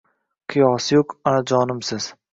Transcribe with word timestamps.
Qiyosi 0.53 0.95
yuq 0.97 1.15
onajonimsiz 1.33 2.13